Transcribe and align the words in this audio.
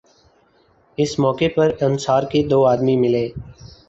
اس 0.97 1.11
موقع 1.19 1.47
پر 1.55 1.71
انصار 1.81 2.23
کے 2.31 2.41
دو 2.47 2.65
آدمی 2.67 2.95
ملے 2.97 3.27